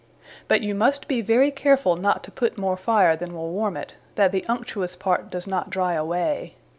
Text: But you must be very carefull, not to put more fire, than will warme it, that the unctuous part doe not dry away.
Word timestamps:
But 0.47 0.61
you 0.61 0.73
must 0.73 1.07
be 1.07 1.21
very 1.21 1.51
carefull, 1.51 1.95
not 1.95 2.23
to 2.23 2.31
put 2.31 2.57
more 2.57 2.75
fire, 2.75 3.15
than 3.15 3.35
will 3.35 3.51
warme 3.51 3.77
it, 3.77 3.93
that 4.15 4.31
the 4.31 4.43
unctuous 4.49 4.95
part 4.95 5.29
doe 5.29 5.41
not 5.45 5.69
dry 5.69 5.93
away. 5.93 6.55